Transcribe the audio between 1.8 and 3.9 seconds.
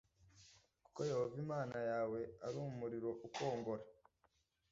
yawe ari umuriro ukongora,